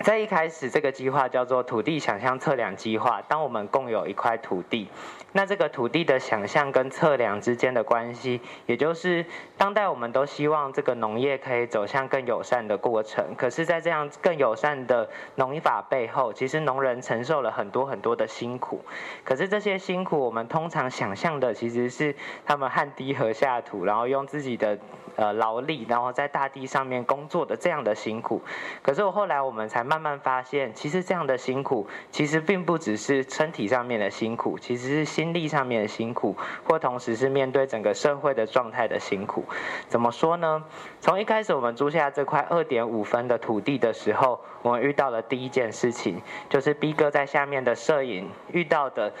[0.00, 3.22] 在一开始，这个计划叫做土地想象测量计划。
[3.28, 4.88] 当我们共有一块土地。
[5.36, 9.24] 那这个土地的想象跟测量之间的关系，也就是
[9.56, 13.34] 当代我们都希望这个农业可以走向更友善的过程。
[13.36, 18.84] 可是，在这样更友善的农业法背后，其实农人承受了很多很多的辛苦。
[19.24, 22.14] 可是这些辛苦，我们通常想象的其实是
[22.46, 24.78] 他们汗滴禾下土，然后用自己的
[25.16, 28.40] 呃劳力，然后在大地上面工作的这样的辛苦。
[28.82, 35.34] 可是我后来我们才慢慢发现，其实这样的辛苦，其实并不只是身体上面的辛苦，其实是心。
[35.34, 39.44] 力上面的辛苦，或同时是面对整个社会的状态的辛苦，
[39.88, 40.62] 怎么说呢？
[41.00, 49.12] 从一开始我们租下这块二点五分的土地的时候，我们遇到了第一件事情，就是 B 哥在下面的摄影遇到的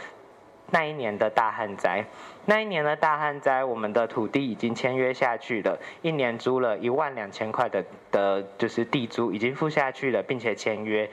[0.70, 2.04] 那一年的大旱灾。
[2.46, 11.08] 那一年的大旱灾，我们的土地已经签约下去了，一年租了一万两千块的的，就是地租已经付下去了，并且签约。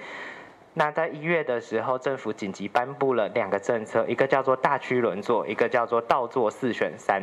[0.74, 7.22] 那在一月的时候，政府紧急颁布了两个政策，一个叫做大区轮作，一个叫做倒作四选三。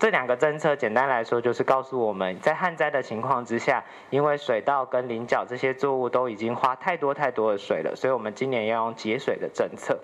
[0.00, 9.98] 这两个政策简单来说，就是告诉我们在旱灾的情况之下，因为水稻跟菱角这些作物都已经花太多太多的水了，所以我们今年要用节水的政策。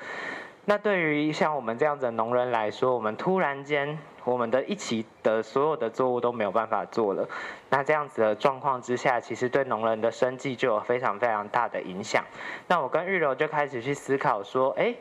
[0.67, 7.29] 那对于像我们这样子的农人来说，我们突然间，我们的一起的所有的作物都没有办法做了。
[7.69, 12.25] 那这样子的状况之下，其实对农人的生计就有非常非常大的影响。
[12.67, 14.95] 那我跟玉柔就开始去思考说，哎，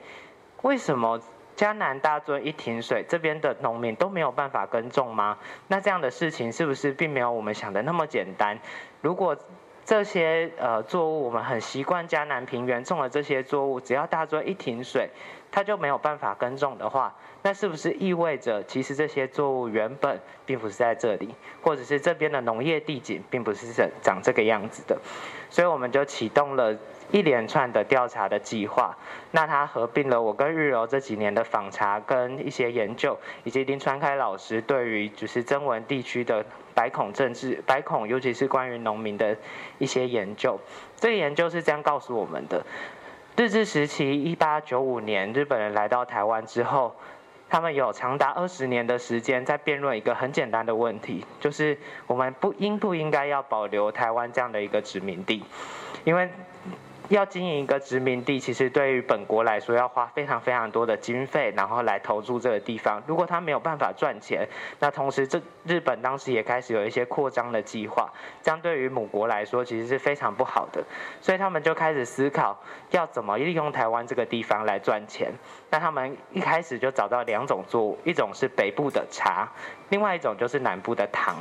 [0.64, 1.18] 为什么
[1.56, 5.38] 江南大尊一停水，这边的农民都没有办法耕种吗？
[5.70, 8.60] 那这样的事情是不是并没有我们想的那么简单？
[9.00, 9.38] 如果
[9.86, 15.10] 这些呃作物，我们很习惯江南平原种的这些作物，只要大作一停水。
[15.56, 21.30] 它就没有办法耕种的话，那是不是意味着其实这些作物原本并不是在这里，
[21.62, 25.00] 或者是这边的农业地景并不是长长这个样子的？
[25.52, 26.76] 所以我们就启动了。
[27.14, 28.98] 一连串的调查的计划，
[29.30, 39.38] 那他合并了我跟日柔这几年的访查跟一些研究，以及林传开老师对于就是曾文地区的白孔政治、白孔，尤其是关于农民的
[39.78, 40.60] 一些研究。
[40.96, 42.66] 这个研究是这样告诉我们的：
[43.38, 46.96] 日治时期，一八九五年，日本人来到台湾之后，
[47.48, 55.44] 他们有长达二十年的时间在辩论一个很简单的问题，就是我们不应不应该要保留台湾这样的一个殖民地，
[56.06, 56.28] 因为。
[57.10, 63.02] 要经营一个殖民地，其实对于本国来说要花非常非常多的经费，然后来投注这个地方。
[63.06, 64.48] 如果他没有办法赚钱，
[64.80, 68.10] 那同时这日本当时也开始有一些扩张的计划，
[68.42, 70.84] 这样对于母国来说其实是非常不好的。
[71.20, 72.58] 所以他们就开始思考
[72.92, 75.32] 要怎么利用台湾这个地方来赚钱。
[75.70, 79.48] 那他们一开始就找到两种作物，一种是北部的茶，
[79.90, 81.36] 另外一种就是南部的糖。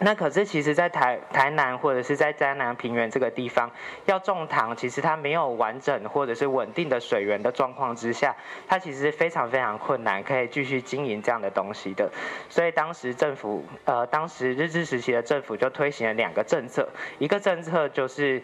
[0.00, 3.70] 那可是，其实，在台台南或者是在嘉南平原这个地方，
[4.06, 8.34] 要种糖，其实它没有完整或者是稳定的水源的状况之下，
[8.66, 12.10] 它其实是非常非常困难，可以继续经营这样的东西的。
[12.50, 18.42] 所以当时政府，呃，当时日治时期的政府就推行了两个政策，一个政策就是，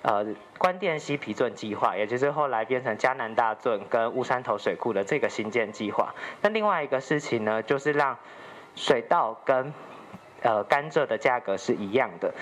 [0.00, 6.14] 呃，关店溪皮圳计划，也就是后来变成嘉南大圳跟乌山头水库的这个新建计划。
[6.40, 8.16] 那另外一个事情呢，就是让
[8.74, 9.72] 水稻跟
[10.46, 12.32] 呃，甘蔗的价格是一样的。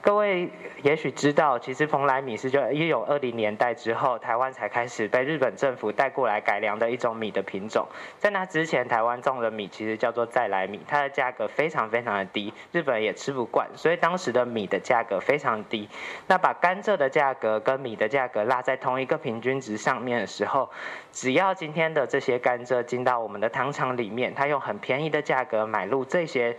[0.00, 0.48] 各位
[0.84, 7.84] 也许知道，其实蓬莱米是就一九二零年代之后，台湾才开始被日本政府带过来改良的一种米的品种。
[8.16, 15.88] 在那之前，台湾种的米其实叫做再来米，它的价格非常非常的低，日本也吃不惯，所以当时的米的价格非常低。
[16.28, 20.70] 那把甘蔗的价格跟米的价格拉在同一个平均值上面的时候，
[21.10, 26.56] 只要今天的这些甘蔗进到我们的糖厂里面，它用很便宜的价格买入这些。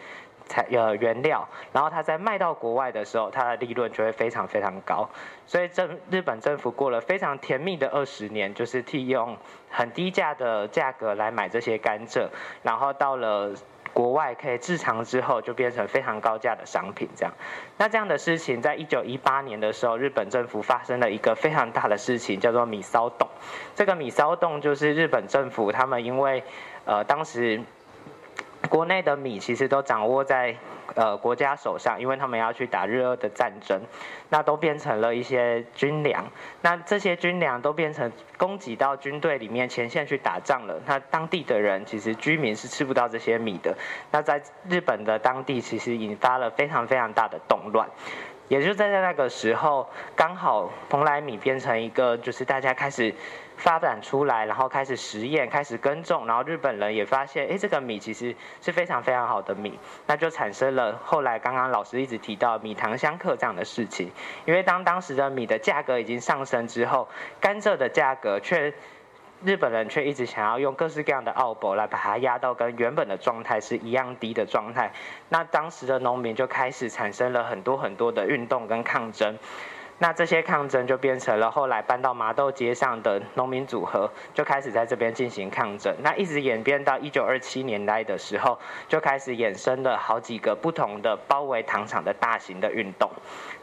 [0.49, 5.07] 材呃原料，然后它在卖到国外的时候，它的利润就会非常非常高。
[5.47, 9.38] 所以政日本政府过了非常甜蜜的二十年，就是替用
[9.69, 12.27] 很低价的价格来买这些甘蔗，
[12.63, 13.53] 然后到了
[13.93, 17.07] 国外可以制糖之后，就变成非常高价的商品。
[17.15, 17.33] 这样，
[17.77, 23.27] 那这样的事情，在一九一八年的时候，日本政府发生了一个非常大的事情，叫做米骚动。
[23.75, 26.43] 这个米骚动就是日本政府他们因为
[26.85, 27.62] 呃当时。
[28.67, 30.55] 国内的米其实都掌握在
[30.95, 33.79] 呃国家手上，因为他们要去打日俄的战争，
[34.29, 36.25] 那都变成了一些军粮。
[36.61, 40.79] 那这些军粮都变成供给到军队里面前线去打仗了。
[40.85, 43.75] 那当地的人其实居民是吃不到这些米的。
[44.11, 47.87] 那在日本的当地其实引发了非常非常大的动乱。
[48.49, 53.13] 也就在在那个时候，刚好蓬莱米变成一个，就是大家开始
[53.59, 64.09] 发展出来，然后开始实验，开始耕种，然后日本人也发现，哎，这个米其实是非常非常好的米，那就产生了后来刚刚老师一直提到米糖相克这样的事情。
[64.45, 67.07] 因为当当时的米的价格已经上升之后，
[67.39, 68.73] 甘蔗的价格却。
[69.41, 74.91] 日本人却一直想要用各式各样的奥博来把它压到跟原本的状态是一样低的状态，
[75.29, 79.37] 那当时的农民就开始产生了很多很多的运动跟抗争。
[80.01, 85.93] 那这些抗争就变成了后来搬到麻豆街上的农民组合，就开始在这边进行抗争。
[86.01, 88.57] 那一直演变到一九二七年代的时候，
[88.88, 93.12] 就开始衍生了好几个不同的包围糖厂的大型的运动。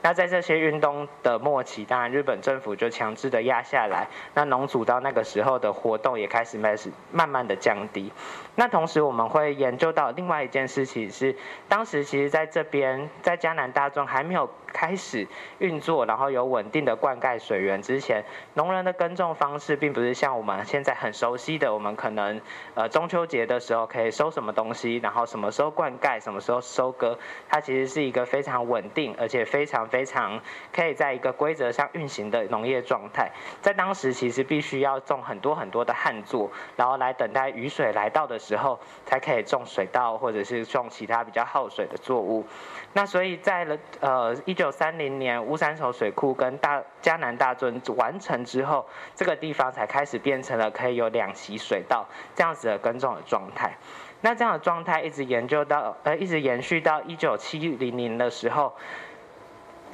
[0.02, 4.06] 那在这些运动的末期，当然日本政府就强制的压下来。
[4.34, 8.12] 那农组到那个时候的活动也开始开始慢慢的降低。
[8.56, 11.34] 那同时我们会研究到另外一件事情是，
[11.66, 14.48] 当时其实在这边在江南大众还没有。
[14.76, 15.26] 开始
[15.58, 22.38] 运作，然后有稳定的灌溉水源之前，农人的耕种方式并不是像我们现在很熟悉的，我们可能
[22.74, 30.38] 呃中秋节的时候可以收什么东西，然后什么时候灌溉，什么时候收割，它其实是一个非常稳定，而且非常非常
[30.70, 33.30] 可以在一个规则上运行的农业状态。
[33.62, 42.44] 在当时，其实必须要种很多很多的旱作，然后来等待雨水来到的时候，才可以种水稻或者是种其他比较耗水的作物。
[42.92, 53.72] 那所以在了呃一九九三零年乌山头水库跟大江南大圳完成之后，这个地方才开始变成了可以有两栖水稻这样子的耕种的状态。
[54.22, 58.74] 那这样的状态一直研究到呃一直延续到一九七零年的时候。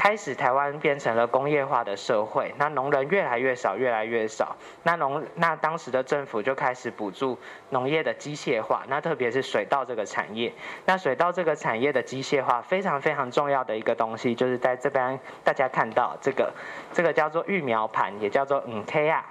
[0.03, 4.57] 开始，台湾变成了工业化的社会，那农人越来越少，越来越少。
[4.83, 7.39] 那农那当时的政府就开始补助
[7.71, 10.53] 农业的机械化，那特别是水稻这个产业。
[10.87, 16.53] 那水稻这个产业的机械化非常非常重要的一个东西，就是在这边大家看到这个，
[16.93, 19.25] 这个叫做育苗盘，也叫做嗯 K 啊。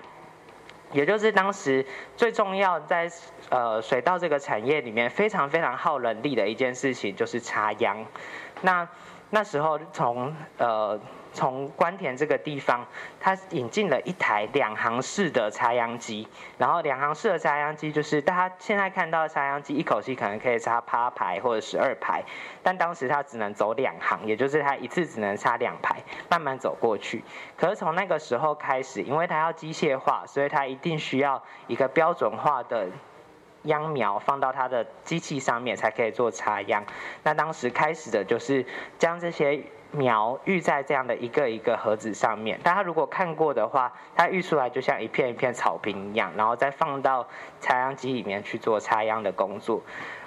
[0.94, 3.10] 也就是当时最重要在
[3.50, 8.06] 呃水稻这个产业里面非常非常耗人力的一件事情就是插秧。
[8.62, 8.88] 那
[9.32, 11.00] 那时候从呃。
[11.34, 12.86] 从关田这个地方，
[13.18, 22.22] 它引进了一台两行式的插秧机，然后两行式的插秧机就是大家现在看到的插秧机，一口气可能可以插八排或者十二排，
[22.62, 27.24] 但当时它只能走两行，也就是它一次只能插两排，慢慢走过去。
[27.56, 32.90] 可是从那个时候开始，因为它要机械化，所以它一定需要一个标准化的
[33.64, 36.84] 秧苗放到它的机器上面才可以做插秧。
[37.24, 38.66] 那当时开始的就是
[38.98, 39.62] 将这些。
[39.94, 47.28] 苗育在这样的一个一个盒子上面，大家如果看过的话，它育出来就像一片一片草坪一样，然后再放到
[47.60, 49.82] 插秧机里面去做插秧的工作。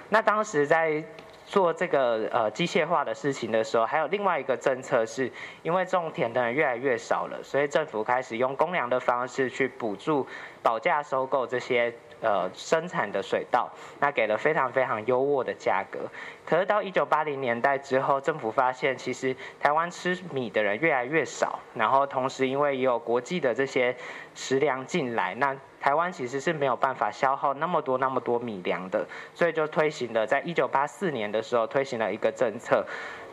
[0.09, 1.03] 那当时在
[1.47, 5.31] 做这个呃机械化的事情的时候，还有另外一个政策是，
[5.63, 10.27] 因为种田的人越来越少了，所以政府开始用公粮的方式去补助
[10.61, 11.91] 保价收购这些。
[12.21, 15.99] 呃，生产的水稻，那给了非常非常优渥的价格。
[16.45, 23.95] 可是到一九八零年代之后，政府发现其实台湾吃米的人越来越少，然后同时因为也有国际的这些
[24.33, 32.85] 食粮进来，那台湾其实是没有办法消耗那么多那么多米粮的，所以就推行了，在一九八四年的时候推行了一个政策。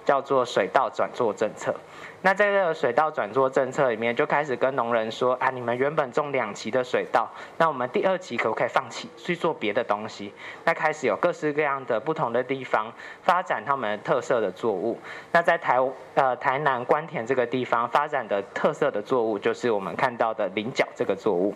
[0.05, 1.75] 叫做水稻转作政策，
[2.23, 10.33] 那在这个水稻转作政策里面，就开始跟农人说啊，你们原本种两期的水稻，那我们第二期可不可以放弃去做别的东西？
[10.65, 14.99] 那开始有各式各样的不同的地方发展他们特色的作物。
[15.33, 15.79] 那在台
[16.15, 21.55] 呃台南关田这个地方发展的特色的作物，就是我们看到的菱角这个作物。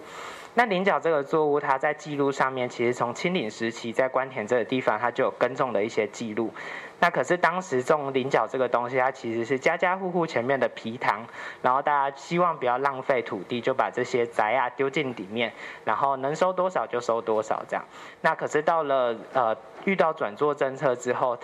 [0.59, 6.51] 那菱角这个作物，它在记录上面，其实从清领时期在关田这个地方，它就有耕种的一些记录。
[6.99, 11.27] 那可是当时种菱角这个东西，它其实是家家户户前面的皮塘，
[11.63, 15.53] 然后大家希望不要浪费土地，就把这些宅啊丢进里面，
[15.85, 17.85] 然后能收多少就收多少这样。
[18.21, 21.39] 那可是到了呃遇到转作政策之后。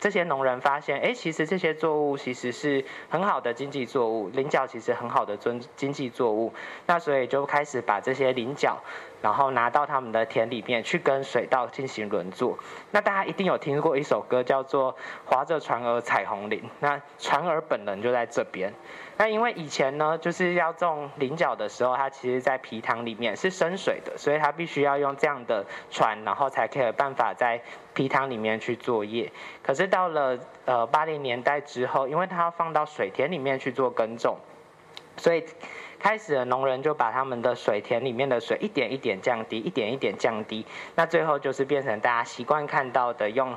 [0.00, 6.52] 这些农人发现，哎，其实这些作物其实是很好的经济作物，菱角其实很好的经经济作物，
[6.86, 8.78] 那所以就开始把这些菱角，
[9.20, 12.58] 然后拿到他们的田里面去跟水稻进行轮作。
[12.90, 14.92] 那大家一定有听过一首歌叫做
[15.26, 18.72] 《划着船儿彩虹林》，那船儿本人就在这边。
[19.20, 27.60] 那因为以前呢，就是要种菱角的时候，它其实在皮塘里面是深水的，所以它必须要用这样的船，然后才可以有办法在
[27.92, 29.30] 皮塘里面去作业。
[29.62, 34.38] 可是到了呃八零年代之后，因为它要放到水田里面去做耕种，
[35.18, 35.44] 所以
[35.98, 40.64] 开始的农人就把他们的水田里面的水一点一点降低，一点一点降低。
[40.94, 43.54] 那最后就是变成大家习惯看到的用。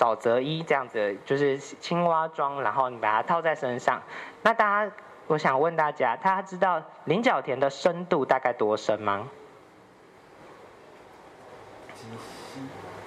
[0.00, 4.00] 沼泽衣这样子就是青蛙装，然后你把它套在身上。
[4.40, 4.92] 那大家，
[5.26, 9.28] 我想问大家，大家知道菱角田的深度大概多深吗？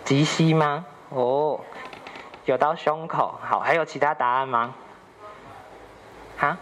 [0.06, 0.86] 极溪吗？
[1.10, 1.60] 哦，
[2.46, 3.34] 有到胸口。
[3.42, 4.76] 好，还有其他答案吗？
[6.38, 6.56] 哈？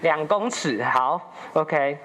[0.00, 0.82] 两公尺。
[0.82, 1.20] 好
[1.52, 1.98] ，OK。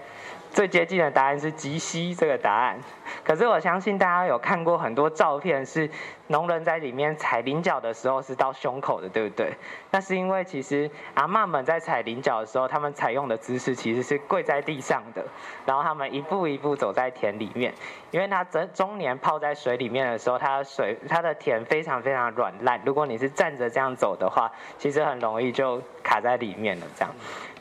[0.52, 2.78] 最接近的答案是极溪这个答案，
[3.24, 5.90] 可是我相信大家有看过很多照片，是
[6.28, 9.54] 农人在里面采菱角的时候是到胸口的，对不对？
[9.92, 15.26] 那是因为其实阿妈们在采菱角的时候，他们采用的姿势其实是跪在地上的，
[15.66, 17.74] 然后他们一步一步走在田里面，
[18.12, 27.16] 因为他整中年泡在水里面的时候，它的水它的田非常非常软烂，如果你是站着这样走的话，其实很容易就卡在里面了，这样。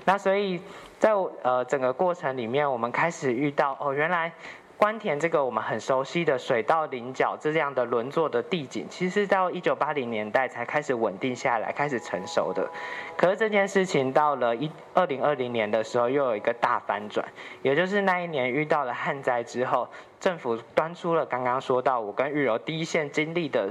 [0.04, 0.60] 那所以。
[1.00, 4.30] 在呃整个过程里面，我们开始遇到哦，原来
[4.76, 12.68] 关田这个我们很熟悉的水稻菱角这样的轮作的地景，其实到一九八零年代才开始稳定下来，开始成熟的。
[13.16, 17.26] 可是这件事情到了一二零二零年的时候，又有一个大反转，
[17.62, 19.88] 也就是那一年遇到了旱灾之后，
[20.20, 23.70] 政府端出了刚刚说到我跟玉柔第一线经历的。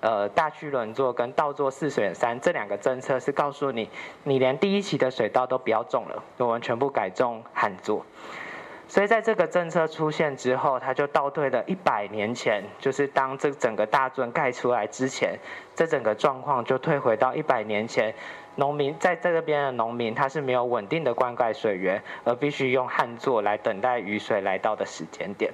[0.00, 3.90] 呃，大区轮作跟倒作四选三这两个政策是告诉你，
[4.22, 8.06] 你连第一期的水稻都不要种了，我们全部改种旱作。
[8.86, 15.38] 所以在这个政策出现之后，它就倒退了一百年前，就是当这整个大圳盖出来之前，
[15.74, 18.14] 这整个状况就退回到一百年前，
[18.54, 25.52] 农民在这边的农民他是没有稳定的灌溉水源，而必须用旱作来等待雨水来到的时间点。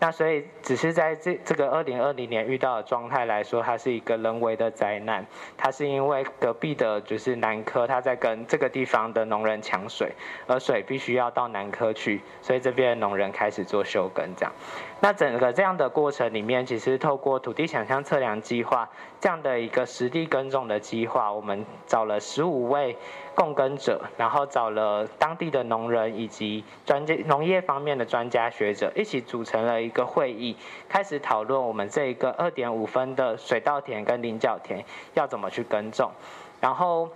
[0.00, 5.24] 那所以只是在这这个二零二零年遇到的状态来说，它是一个人为的灾难。
[5.56, 10.12] 它是因为隔壁的就是南科，他在跟这个地方的农人抢水，
[10.46, 14.52] 而水必须要到南科去，所以这边的农人开始做休耕这样。
[15.00, 18.88] 那整个这样的过程里面，其实透过土地想象测量计划
[19.20, 22.96] 这样的一个实地耕种的计划，我们找了十五位
[23.34, 30.56] 共耕者，然后找了当地的农人以及专家农业方面的专家学者，一起组成了一个会议，
[30.88, 36.10] 开始讨论我们这一个二点五分的水稻田跟菱角田要怎么去耕种。
[36.60, 37.08] 然后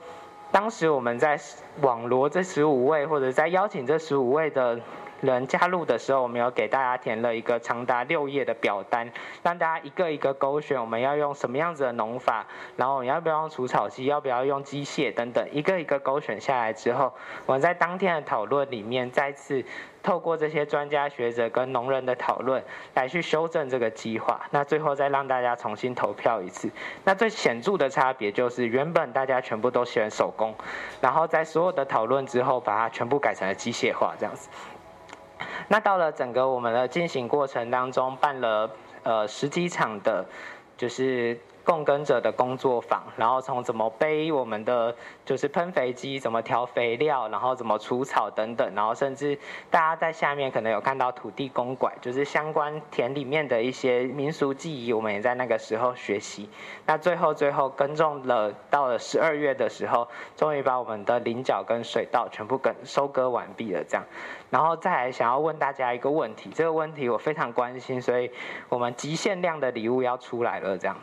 [0.51, 1.39] 当时我们在
[1.81, 4.79] 网罗这十五位，或者在邀请这十五位的。
[5.21, 9.11] 人加入的时候，我们有给大家填了一个长达六页的表单，
[9.43, 12.47] 让大家一个一个勾选我们要用什么样子的农法，
[12.77, 17.13] 然后我们要不要用除草机，要不要用机械等等，一个一个勾选下来之后，
[17.47, 19.65] 我们在当天的讨论里面再次
[20.03, 22.63] 透过这些专家学者跟农人的讨论
[22.95, 26.71] 来去修正这个计划，那最后再让大家重新投票一次。
[27.05, 30.55] 那最显著的差别就是，原本大家全部都选手工，
[31.01, 34.49] 然后在所有的讨论之后，把它全部改成了机械化这样子。
[35.69, 38.71] 那到了整个我们的进行过程当中，办了
[39.03, 40.25] 呃十几场的，
[40.77, 41.39] 就是。
[41.69, 44.97] 共耕者的工作坊，然后从怎么背我们的
[45.27, 49.39] 就是喷肥机，怎么调肥料，然后怎么除草等等，然后甚至
[49.71, 56.49] 大家在下面可能有看到土地公馆，就是相关田里面的一些民俗技艺，我们也在那个时候学习。
[56.87, 64.03] 那最后最后耕种了，到了十二月的时候，终于把我们的菱角跟水稻全部跟收割完毕了，这样。
[64.49, 68.31] 然后再来想要问大家一个问题，这个问题我非常关心，所以
[68.71, 70.97] 我们极限量的礼物要出来了，这样。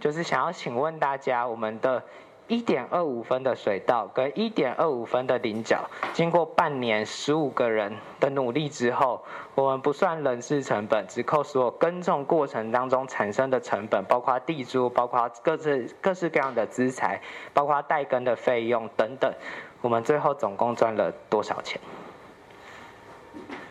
[0.00, 2.02] 就是想要请问大家，我们的
[2.48, 9.24] 1.25分的水稻跟1.25分的菱角，经过半年十五个人的努力之后，
[9.56, 17.20] 我们不算人事成本，只扣所有耕种过程当中产生的成本，包括地租，包括各自各式各样的资材，
[17.52, 19.32] 包括代耕的费用等等，
[19.80, 21.80] 我们最后总共赚了多少钱？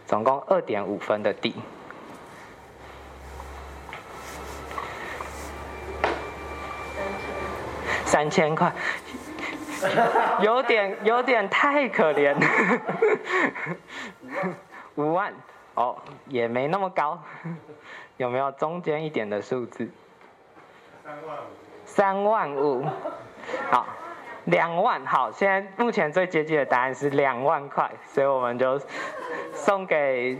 [0.06, 1.56] 总共2.5分的地。
[8.16, 8.72] 三千块，
[10.40, 12.34] 有点有点太可怜。
[14.96, 15.34] 五万，
[15.74, 15.98] 哦，
[16.28, 17.22] 也没那么高。
[18.16, 19.92] 有没有中间一点的数字？
[21.04, 21.42] 三万五。
[21.84, 22.86] 三万五，
[23.70, 23.86] 好，
[24.46, 28.80] 两万，好，现在目前最接近的答案是两万块，所以我们就
[29.54, 30.40] 送给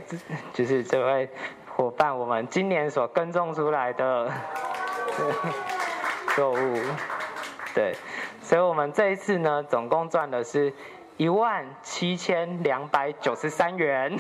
[0.54, 1.30] 就是这位
[1.76, 4.32] 伙伴，我们今年所耕种出来的
[6.38, 6.80] 作物。
[7.76, 7.94] 对，
[8.42, 10.74] 所以我们这一次呢，总共赚的是
[11.18, 14.18] 一万七千两百九十三元。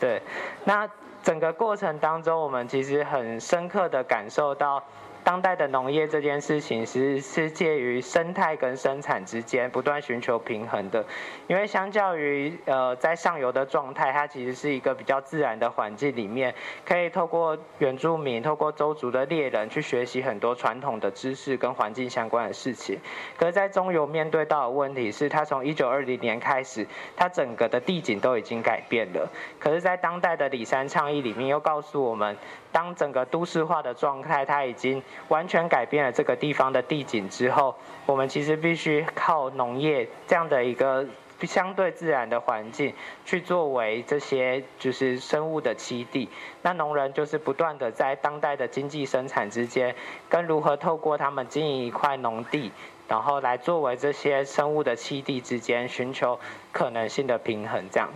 [0.00, 0.20] 对，
[0.64, 0.86] 那
[1.22, 4.82] 整个过程当中，我们其实很深刻的感受到。
[5.26, 11.04] 当代的农业这件事情，其实是介于生态跟生产之间不断寻求平衡的。
[11.48, 16.54] 因为相较于呃在上游的状态，它其实是一个比较自然的环境里面，
[16.84, 22.96] 可以透过原住民、透过周族的猎人去学习很多传统的知识跟环境相关的事情。
[23.36, 29.28] 可是，在中游面对到的问题是，它从一九二零年开始，它整个的地景都已经改变了。
[29.58, 32.36] 可是，在当代的里山倡议里面，又告诉我们。
[32.76, 37.74] 当整个都市化的状态，它已经完全改变了这个地方的地景之后，
[38.04, 41.02] 我们其实必须靠农业这样的一个
[41.40, 42.92] 相对自然的环境，
[43.24, 46.28] 去作为这些就是生物的栖地。
[46.60, 49.94] 那农人就是不断的在当代的经济生产之间，
[50.28, 52.70] 跟如何透过他们经营一块农地，
[53.08, 56.38] 然后来作为这些生物的栖地之间，寻求
[56.72, 57.82] 可能性的平衡。
[57.90, 58.10] 这样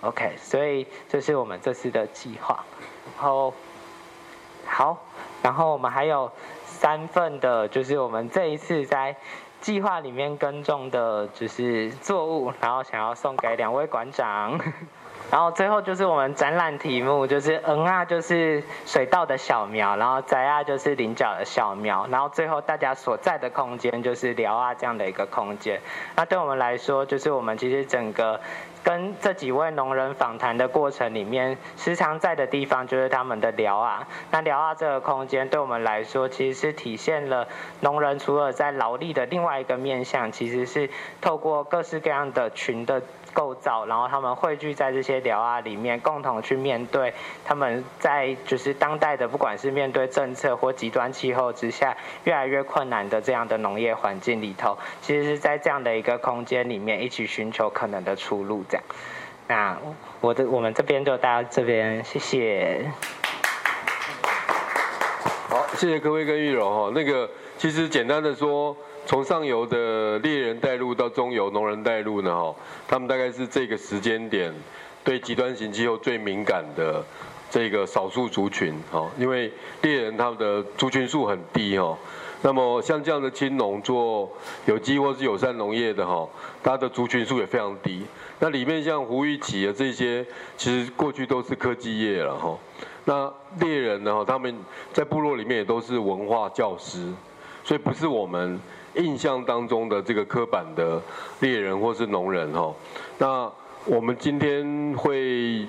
[0.00, 2.64] ，OK，所以这是我们这次的计划，
[3.04, 3.52] 然后。
[4.70, 4.96] 好，
[5.42, 6.30] 然后我们还有
[6.64, 9.16] 三份的，就是我们这一次在
[9.60, 14.60] 计划里面耕种的，就是作物，然后想要送给两位馆长。
[15.30, 25.80] 然后最后就是我们展览题目，就是嗯啊，就是水稻的小苗，然后在啊就是菱角的小苗，然后最后大家所在的空间就是聊啊这样的一个空间。
[26.14, 28.40] 那对我们来说，就是我们其实整个。
[28.88, 34.08] 跟这几位农人访谈的过程里面，时常在的地方就是他们的寮啊。
[34.30, 37.46] 那寮啊这个空间对我们来说，其实是体现了
[37.80, 40.88] 农人除了在劳力的另外一个面向，其实是
[41.20, 43.02] 透过各式各样的群的。
[43.32, 47.12] 构造，然后他们汇聚在这些寮啊里面，共同去面对
[47.44, 58.64] 他们在就是当代的，不管是面对政策或极端气候之下越来越困难的这样的农业环境里头，其实是在这样的一个空间里面一起寻求可能的出路。
[58.68, 58.84] 这样，
[59.46, 59.78] 那
[60.20, 62.90] 我的我们这边就到这边，谢谢。
[65.48, 66.92] 好，谢谢各位跟玉柔哈。
[66.94, 68.76] 那个其实简单的说，
[69.08, 72.54] 从上游的猎人带路到中游农人带路呢哈，
[72.86, 74.52] 他们大概是这个时间点
[75.02, 77.02] 对极端型气候最敏感的
[77.50, 79.50] 这个少数族群哈，因为
[79.80, 81.96] 猎人他们的族群数很低哈。
[82.42, 84.30] 那么像这样的青农做
[84.66, 86.28] 有机或是友善农业的哈，
[86.62, 88.02] 它的族群数也非常低。
[88.40, 90.22] 那里面像胡玉琪啊这些，
[90.58, 92.58] 其实过去都是科技业了哈。
[93.06, 94.54] 那猎人呢，他们
[94.92, 97.10] 在部落里面也都是文化教师，
[97.64, 98.60] 所以不是我们
[98.98, 101.00] 印象当中的这个刻板的
[101.40, 102.72] 猎人或是农人哈。
[103.18, 103.50] 那
[103.84, 105.66] 我们今天会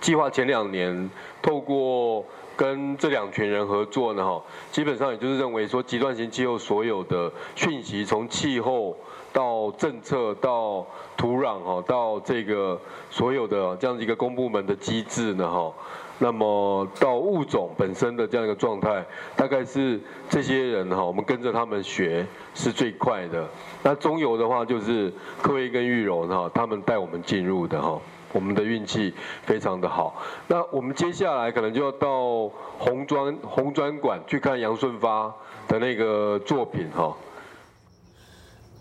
[0.00, 1.10] 计划前两年
[1.40, 2.24] 透过。
[2.56, 4.40] 跟这两群人合作呢，哈，
[4.70, 8.96] 基本上也就是认为说，极端型气候所有的讯息，从气候
[9.32, 10.86] 到政策到
[11.16, 15.72] 土壤，哈，到这个所有的这样子一个公部门的机制呢，哈，
[16.18, 19.04] 那么到物种本身的这样一个状态，
[19.36, 23.48] 大概是这些人哈，我们跟着他们学是最快的。
[23.82, 25.12] 那中游的话，就是
[25.42, 28.00] 科威跟玉柔哈，他们带我们进入的哈。
[28.32, 30.20] 我们的运气非常的好。
[30.48, 32.48] 那我们接下来可能就要到
[32.80, 35.32] 红砖红砖馆去看杨顺发
[35.68, 37.16] 的那个作品哈。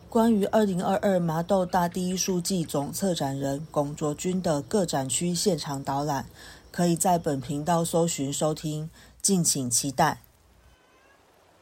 [0.09, 6.25] 关于二零二二麻豆大第一书记总策展人龚卓君的各展区现场导览，
[6.73, 8.89] 可以在本频道搜寻收听，
[9.21, 10.21] 敬请期待。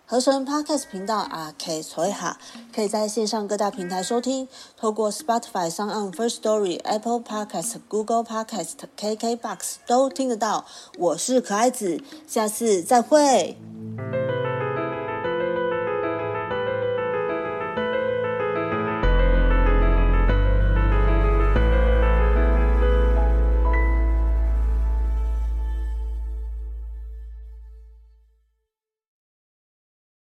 [0.05, 2.37] 合成 Podcast 频道阿 K 崔哈，
[2.73, 10.65] 可以在线上各大平台收听，透过 Spotify、s o n First Story、Apple Podcast、Google Podcast、KK Box 都听得到。
[10.97, 13.57] 我是可爱子，下次再会。